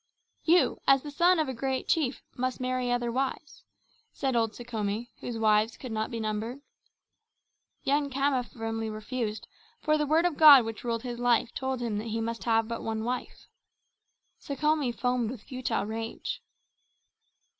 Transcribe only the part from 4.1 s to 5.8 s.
said old Sekhome, whose wives